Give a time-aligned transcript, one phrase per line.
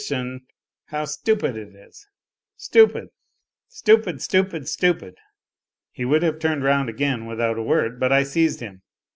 [0.09, 0.41] ion
[0.85, 2.07] how stupid it is
[2.57, 3.09] stupid,
[3.67, 5.13] stupid, stupid, stupid 1"...
[5.91, 8.81] He would have turned round again without a word, but I seized him.